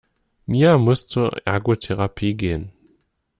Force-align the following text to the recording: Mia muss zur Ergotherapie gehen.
Mia 0.47 0.79
muss 0.79 1.05
zur 1.05 1.45
Ergotherapie 1.45 2.33
gehen. 2.33 2.71